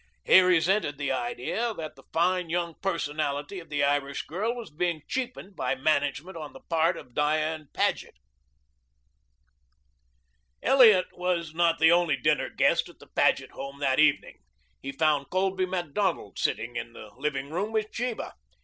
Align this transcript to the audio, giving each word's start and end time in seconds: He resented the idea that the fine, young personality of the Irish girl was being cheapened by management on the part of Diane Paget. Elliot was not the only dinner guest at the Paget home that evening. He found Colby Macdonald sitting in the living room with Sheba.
He 0.25 0.39
resented 0.41 0.97
the 0.97 1.11
idea 1.11 1.75
that 1.75 1.95
the 1.95 2.01
fine, 2.11 2.49
young 2.49 2.73
personality 2.81 3.59
of 3.59 3.69
the 3.69 3.83
Irish 3.83 4.23
girl 4.23 4.55
was 4.55 4.71
being 4.71 5.03
cheapened 5.07 5.55
by 5.55 5.75
management 5.75 6.35
on 6.35 6.53
the 6.53 6.59
part 6.59 6.97
of 6.97 7.13
Diane 7.13 7.67
Paget. 7.71 8.15
Elliot 10.63 11.15
was 11.15 11.53
not 11.53 11.77
the 11.77 11.91
only 11.91 12.17
dinner 12.17 12.49
guest 12.49 12.89
at 12.89 12.97
the 12.97 13.05
Paget 13.09 13.51
home 13.51 13.77
that 13.77 13.99
evening. 13.99 14.39
He 14.81 14.91
found 14.91 15.29
Colby 15.29 15.67
Macdonald 15.67 16.39
sitting 16.39 16.75
in 16.75 16.93
the 16.93 17.11
living 17.15 17.51
room 17.51 17.71
with 17.71 17.89
Sheba. 17.93 18.33